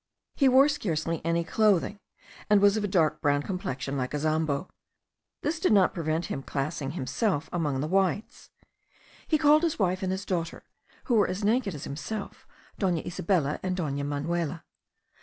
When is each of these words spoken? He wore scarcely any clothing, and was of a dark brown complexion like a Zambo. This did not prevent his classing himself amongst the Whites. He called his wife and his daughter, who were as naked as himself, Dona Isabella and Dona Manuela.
He 0.35 0.49
wore 0.49 0.67
scarcely 0.67 1.23
any 1.23 1.43
clothing, 1.43 1.99
and 2.49 2.59
was 2.59 2.75
of 2.75 2.83
a 2.83 2.87
dark 2.87 3.21
brown 3.21 3.43
complexion 3.43 3.97
like 3.97 4.15
a 4.15 4.17
Zambo. 4.19 4.67
This 5.43 5.59
did 5.59 5.71
not 5.73 5.93
prevent 5.93 6.25
his 6.25 6.43
classing 6.43 6.93
himself 6.97 7.49
amongst 7.53 7.81
the 7.81 7.87
Whites. 7.87 8.49
He 9.27 9.37
called 9.37 9.61
his 9.61 9.77
wife 9.77 10.01
and 10.01 10.11
his 10.11 10.25
daughter, 10.25 10.63
who 11.03 11.13
were 11.13 11.27
as 11.27 11.43
naked 11.43 11.75
as 11.75 11.83
himself, 11.83 12.47
Dona 12.79 13.01
Isabella 13.01 13.59
and 13.61 13.77
Dona 13.77 14.03
Manuela. 14.03 14.63